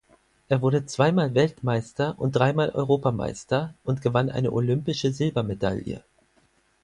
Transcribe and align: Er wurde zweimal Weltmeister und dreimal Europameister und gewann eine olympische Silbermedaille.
Er 0.49 0.63
wurde 0.63 0.87
zweimal 0.87 1.35
Weltmeister 1.35 2.15
und 2.17 2.31
dreimal 2.35 2.71
Europameister 2.71 3.75
und 3.83 4.01
gewann 4.01 4.31
eine 4.31 4.51
olympische 4.51 5.13
Silbermedaille. 5.13 6.03